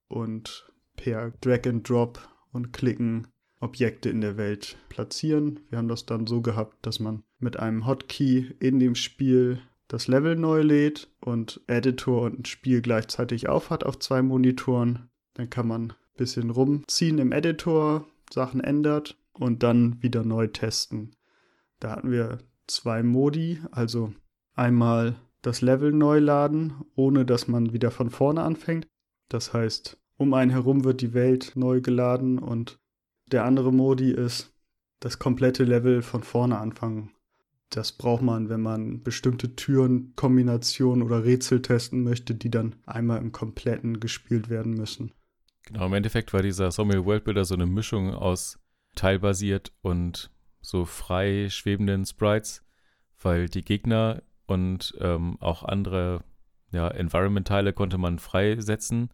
[0.09, 2.21] und per Drag and Drop
[2.55, 3.27] und Klicken
[3.61, 5.61] Objekte in der Welt platzieren.
[5.71, 10.09] Wir haben das dann so gehabt, dass man mit einem Hotkey in dem Spiel das
[10.09, 15.11] Level neu lädt und Editor und Spiel gleichzeitig aufhat auf zwei Monitoren.
[15.35, 21.17] Dann kann man ein bisschen rumziehen im Editor, Sachen ändert und dann wieder neu testen.
[21.81, 24.13] Da hatten wir zwei Modi, also
[24.55, 28.87] einmal das Level neu laden, ohne dass man wieder von vorne anfängt.
[29.29, 32.79] Das heißt, um einen herum wird die Welt neu geladen und
[33.27, 34.53] der andere Modi ist
[35.01, 37.11] das komplette Level von vorne anfangen.
[37.71, 43.33] Das braucht man, wenn man bestimmte Türenkombinationen oder Rätsel testen möchte, die dann einmal im
[43.33, 45.13] Kompletten gespielt werden müssen.
[45.67, 48.61] Genau, im Endeffekt war dieser Sommel World Builder so eine Mischung aus
[48.95, 52.63] teilbasiert und so frei schwebenden Sprites,
[53.21, 56.23] weil die Gegner und ähm, auch andere
[56.71, 59.11] ja, Environment-Teile konnte man freisetzen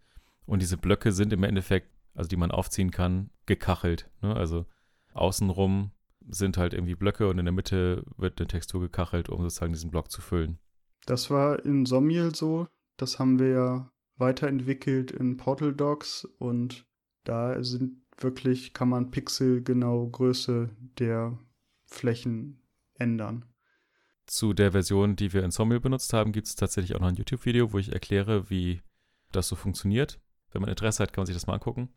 [0.50, 4.10] und diese Blöcke sind im Endeffekt, also die man aufziehen kann, gekachelt.
[4.20, 4.34] Ne?
[4.34, 4.66] Also
[5.12, 5.92] außenrum
[6.28, 9.92] sind halt irgendwie Blöcke und in der Mitte wird eine Textur gekachelt, um sozusagen diesen
[9.92, 10.58] Block zu füllen.
[11.06, 12.66] Das war in Sommiel so.
[12.96, 16.84] Das haben wir ja weiterentwickelt in Portal Docs und
[17.22, 21.38] da sind wirklich, kann man pixelgenau Größe der
[21.86, 22.60] Flächen
[22.94, 23.44] ändern.
[24.26, 27.14] Zu der Version, die wir in Sommiel benutzt haben, gibt es tatsächlich auch noch ein
[27.14, 28.82] YouTube-Video, wo ich erkläre, wie
[29.30, 30.20] das so funktioniert.
[30.52, 31.88] Wenn man Interesse hat, kann man sich das mal angucken.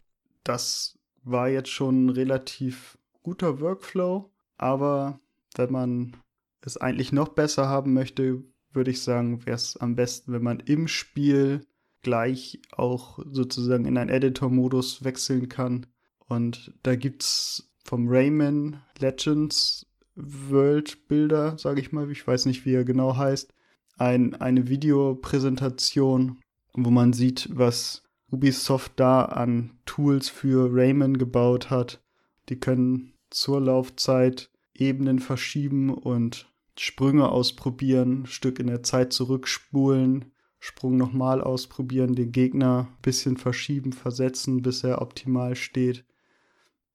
[0.44, 5.20] Das war jetzt schon ein relativ guter Workflow, aber
[5.56, 6.18] wenn man
[6.62, 10.60] es eigentlich noch besser haben möchte, würde ich sagen, wäre es am besten, wenn man
[10.60, 11.66] im Spiel
[12.02, 15.86] gleich auch sozusagen in einen Editor-Modus wechseln kann.
[16.28, 19.86] Und da gibt es vom Rayman Legends
[20.16, 23.54] World Builder, sage ich mal, ich weiß nicht, wie er genau heißt,
[23.98, 26.40] ein, eine Videopräsentation,
[26.74, 32.02] wo man sieht, was Ubisoft da an Tools für Rayman gebaut hat.
[32.50, 40.98] Die können zur Laufzeit Ebenen verschieben und Sprünge ausprobieren, Stück in der Zeit zurückspulen, Sprung
[40.98, 46.04] nochmal ausprobieren, den Gegner ein bisschen verschieben, versetzen, bis er optimal steht.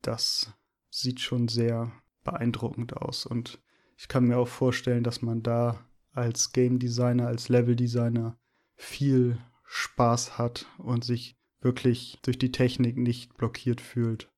[0.03, 0.53] Das
[0.91, 1.93] sieht schon sehr
[2.25, 3.61] beeindruckend aus und
[3.97, 8.37] ich kann mir auch vorstellen, dass man da als Game Designer, als Level Designer
[8.75, 9.39] viel
[9.69, 14.31] Spaß hat und sich wirklich durch die Technik nicht blockiert fühlt,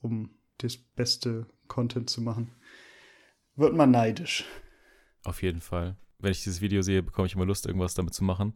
[0.00, 2.54] um das beste Content zu machen,
[3.54, 4.44] wird man neidisch.
[5.24, 5.96] Auf jeden Fall.
[6.18, 8.54] Wenn ich dieses Video sehe, bekomme ich immer Lust, irgendwas damit zu machen.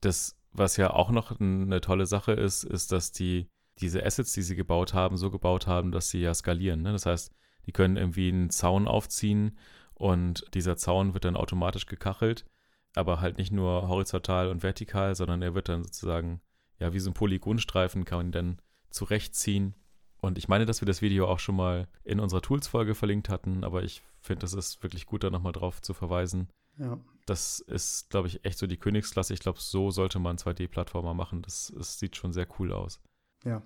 [0.00, 3.48] Das, was ja auch noch eine tolle Sache ist, ist, dass die
[3.80, 6.82] diese Assets, die sie gebaut haben, so gebaut haben, dass sie ja skalieren.
[6.82, 6.92] Ne?
[6.92, 7.32] Das heißt,
[7.66, 9.58] die können irgendwie einen Zaun aufziehen
[9.94, 12.46] und dieser Zaun wird dann automatisch gekachelt
[12.94, 16.40] aber halt nicht nur horizontal und vertikal, sondern er wird dann sozusagen,
[16.78, 18.58] ja, wie so ein Polygonstreifen kann man dann
[18.90, 19.74] zurechtziehen
[20.20, 23.64] Und ich meine, dass wir das Video auch schon mal in unserer Tools-Folge verlinkt hatten,
[23.64, 26.48] aber ich finde, das ist wirklich gut, da nochmal drauf zu verweisen.
[26.78, 26.98] Ja.
[27.26, 29.34] Das ist, glaube ich, echt so die Königsklasse.
[29.34, 31.42] Ich glaube, so sollte man 2D-Plattformer machen.
[31.42, 33.00] Das, das, sieht schon sehr cool aus.
[33.44, 33.62] Ja.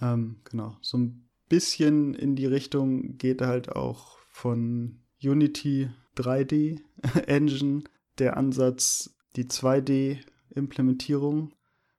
[0.00, 0.76] Ähm, genau.
[0.80, 6.80] So ein bisschen in die Richtung geht halt auch von Unity 3D
[7.26, 7.84] Engine
[8.20, 11.52] der Ansatz, die 2D-Implementierung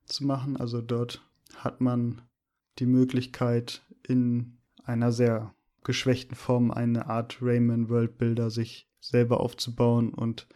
[0.06, 0.58] zu machen.
[0.58, 2.22] Also dort hat man
[2.80, 5.54] die Möglichkeit, in einer sehr
[5.84, 10.48] geschwächten Form eine Art Rayman World Builder sich selber aufzubauen und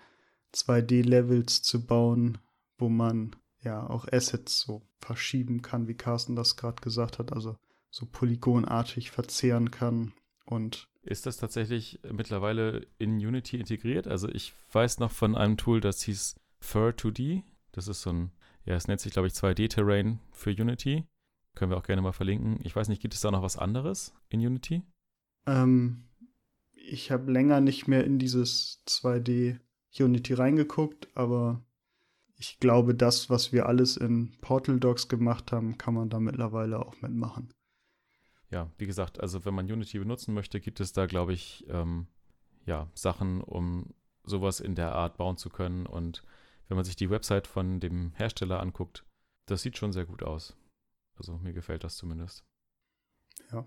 [0.54, 2.38] 2D-Levels zu bauen,
[2.78, 7.58] wo man ja auch Assets so verschieben kann, wie Carsten das gerade gesagt hat, also
[7.90, 10.14] so polygonartig verzehren kann
[10.46, 14.08] und ist das tatsächlich mittlerweile in Unity integriert?
[14.08, 17.44] Also ich weiß noch von einem Tool, das hieß Fur2D.
[17.72, 18.32] Das ist so ein,
[18.66, 21.06] ja, es nennt sich, glaube ich, 2D-Terrain für Unity.
[21.54, 22.60] Können wir auch gerne mal verlinken.
[22.64, 24.82] Ich weiß nicht, gibt es da noch was anderes in Unity?
[25.46, 26.06] Ähm,
[26.74, 29.60] ich habe länger nicht mehr in dieses 2D
[29.98, 31.64] Unity reingeguckt, aber
[32.38, 36.80] ich glaube, das, was wir alles in Portal Docs gemacht haben, kann man da mittlerweile
[36.80, 37.54] auch mitmachen
[38.56, 42.08] ja, wie gesagt, also wenn man Unity benutzen möchte, gibt es da, glaube ich, ähm,
[42.66, 45.86] ja, Sachen, um sowas in der Art bauen zu können.
[45.86, 46.24] Und
[46.70, 49.06] wenn man sich die Website von dem Hersteller anguckt,
[49.46, 50.56] das sieht schon sehr gut aus.
[51.18, 52.46] Also mir gefällt das zumindest.
[53.52, 53.66] Ja.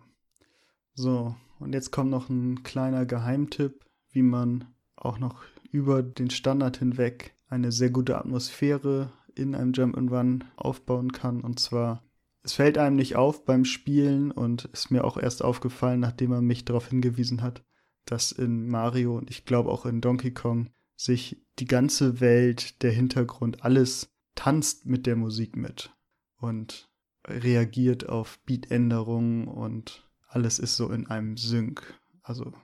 [0.95, 6.79] So, und jetzt kommt noch ein kleiner Geheimtipp, wie man auch noch über den Standard
[6.79, 11.43] hinweg eine sehr gute Atmosphäre in einem Jump and Run aufbauen kann.
[11.43, 12.03] Und zwar
[12.49, 16.41] es fällt einem nicht auf beim Spielen und ist mir auch erst aufgefallen, nachdem er
[16.41, 17.63] mich darauf hingewiesen hat,
[18.07, 22.91] dass in Mario und ich glaube auch in Donkey Kong sich die ganze Welt, der
[22.91, 25.95] Hintergrund, alles tanzt mit der Musik mit
[26.39, 26.91] und
[27.27, 32.01] reagiert auf Beatänderungen und alles ist so in einem Sync.
[32.23, 32.55] Also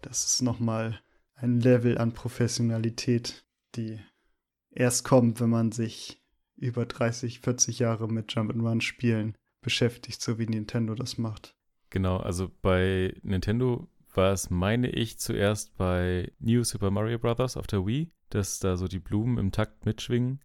[0.00, 1.02] das ist nochmal
[1.34, 3.44] ein Level an Professionalität,
[3.76, 4.00] die
[4.70, 6.23] erst kommt, wenn man sich
[6.56, 11.54] über 30, 40 Jahre mit Jump'n'Run-Spielen beschäftigt, so wie Nintendo das macht.
[11.90, 17.56] Genau, also bei Nintendo war es, meine ich, zuerst bei New Super Mario Bros.
[17.56, 20.40] auf der Wii, dass da so die Blumen im Takt mitschwingen.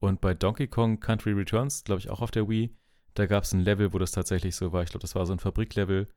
[0.00, 2.76] Und bei Donkey Kong Country Returns, glaube ich, auch auf der Wii,
[3.14, 4.82] da gab es ein Level, wo das tatsächlich so war.
[4.82, 6.08] Ich glaube, das war so ein Fabriklevel,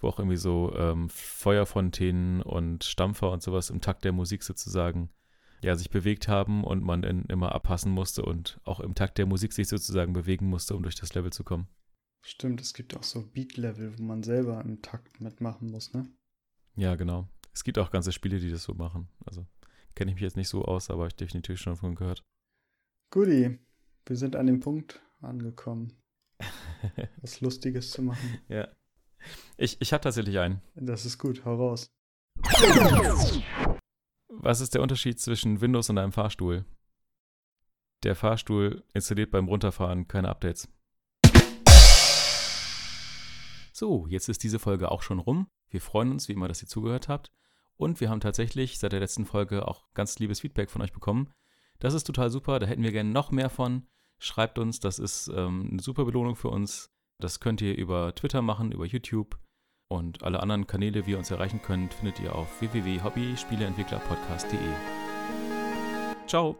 [0.00, 5.10] wo auch irgendwie so ähm, Feuerfontänen und Stampfer und sowas im Takt der Musik sozusagen
[5.62, 9.26] ja, sich bewegt haben und man dann immer abpassen musste und auch im Takt der
[9.26, 11.68] Musik sich sozusagen bewegen musste, um durch das Level zu kommen.
[12.24, 16.08] Stimmt, es gibt auch so Beat-Level, wo man selber im Takt mitmachen muss, ne?
[16.76, 17.28] Ja, genau.
[17.52, 19.08] Es gibt auch ganze Spiele, die das so machen.
[19.24, 19.46] Also
[19.94, 22.22] kenne ich mich jetzt nicht so aus, aber ich definitiv schon von gehört.
[23.10, 23.58] Guti,
[24.06, 25.92] wir sind an dem Punkt angekommen,
[27.20, 28.38] was Lustiges zu machen.
[28.48, 28.68] Ja.
[29.56, 30.62] Ich, ich habe tatsächlich einen.
[30.74, 31.90] Das ist gut, hau raus.
[34.40, 36.64] Was ist der Unterschied zwischen Windows und einem Fahrstuhl?
[38.04, 40.68] Der Fahrstuhl installiert beim Runterfahren keine Updates.
[43.72, 45.48] So, jetzt ist diese Folge auch schon rum.
[45.70, 47.32] Wir freuen uns, wie immer, dass ihr zugehört habt.
[47.74, 51.32] Und wir haben tatsächlich seit der letzten Folge auch ganz liebes Feedback von euch bekommen.
[51.80, 53.88] Das ist total super, da hätten wir gerne noch mehr von.
[54.18, 56.92] Schreibt uns, das ist ähm, eine super Belohnung für uns.
[57.18, 59.36] Das könnt ihr über Twitter machen, über YouTube.
[59.90, 64.58] Und alle anderen Kanäle, wie ihr uns erreichen könnt, findet ihr auf www.hobbyspieleentwicklerpodcast.de.
[66.26, 66.56] Ciao!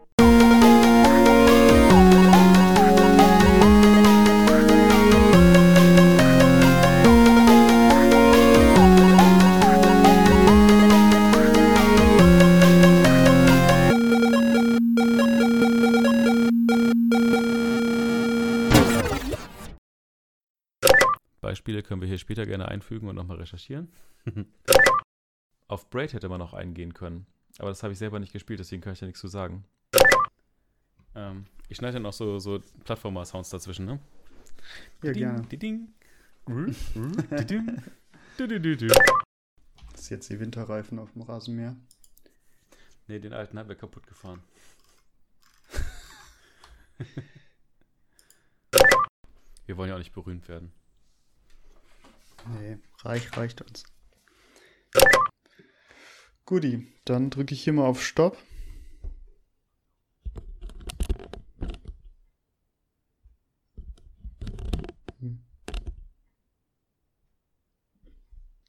[21.89, 23.91] Können wir hier später gerne einfügen und nochmal recherchieren.
[25.67, 27.25] Auf Braid hätte man noch eingehen können.
[27.57, 29.65] Aber das habe ich selber nicht gespielt, deswegen kann ich da nichts zu sagen.
[31.15, 33.99] Ähm, ich schneide dann auch so, so Plattformer-Sounds dazwischen, ne?
[35.01, 35.41] Ja, gerne.
[39.91, 41.75] Das ist jetzt die Winterreifen auf dem Rasenmäher.
[43.07, 44.43] Ne, den alten haben wir kaputt gefahren.
[49.65, 50.71] wir wollen ja auch nicht berühmt werden.
[52.47, 53.83] Nee, reich, reicht uns.
[56.45, 58.37] Guti, dann drücke ich hier mal auf Stopp.
[65.19, 65.43] Hm.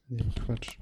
[0.07, 0.77] Nee, Quatsch.